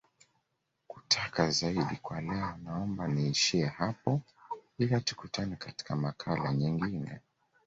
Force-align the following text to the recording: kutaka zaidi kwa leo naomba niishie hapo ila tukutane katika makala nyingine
kutaka 0.87 1.51
zaidi 1.51 1.95
kwa 2.01 2.21
leo 2.21 2.57
naomba 2.63 3.07
niishie 3.07 3.65
hapo 3.65 4.21
ila 4.77 4.99
tukutane 4.99 5.55
katika 5.55 5.95
makala 5.95 6.53
nyingine 6.53 7.19